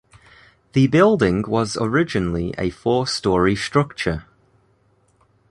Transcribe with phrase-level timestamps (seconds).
[0.73, 4.25] The building was originally a four-story structure.